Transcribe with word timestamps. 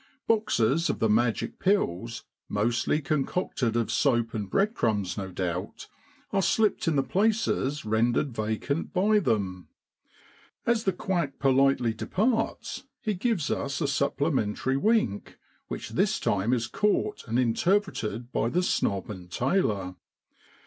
Boxes 0.25 0.89
of 0.89 0.97
the 0.97 1.07
magic 1.07 1.59
pills, 1.59 2.23
mostly 2.49 3.01
concocted 3.01 3.75
of 3.75 3.91
soap 3.91 4.33
and 4.33 4.49
bread 4.49 4.73
crumbs, 4.73 5.15
no 5.15 5.29
doubt, 5.31 5.87
are 6.33 6.41
slipped 6.41 6.87
in 6.87 6.95
the 6.95 7.03
places 7.03 7.81
SEPTEMBER 7.81 7.97
IN 7.97 8.11
BROADLAND. 8.13 8.25
95 8.37 8.37
rendered 8.39 8.47
vacant 8.47 8.93
by 8.95 9.19
them. 9.19 9.67
As 10.65 10.85
the 10.85 10.91
quack 10.93 11.37
politely 11.37 11.93
departs 11.93 12.87
he 12.99 13.13
gives 13.13 13.51
us 13.51 13.79
a 13.79 13.87
supplemen 13.87 14.55
tal 14.55 14.79
wink, 14.79 15.37
which 15.67 15.89
this 15.89 16.19
time 16.19 16.51
is 16.51 16.65
caught 16.65 17.27
and 17.27 17.37
interpreted 17.37 18.31
by 18.31 18.49
the 18.49 18.63
snob 18.63 19.07
and 19.11 19.29
tailor. 19.29 19.97